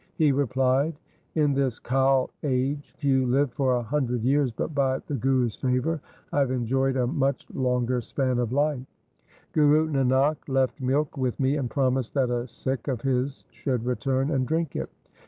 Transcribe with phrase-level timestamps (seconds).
[0.15, 0.95] He replied,'
[1.35, 6.01] In this Kal age few live for a hundred years, but by the Guru's favour
[6.33, 8.81] I have enjoyed a much longer span of life.
[9.51, 14.31] Guru Nanak left milk with me and promised that a Sikh of his should return
[14.31, 14.89] and drink it.